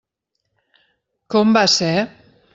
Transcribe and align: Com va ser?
Com 1.35 1.55
va 1.61 1.65
ser? 1.77 1.93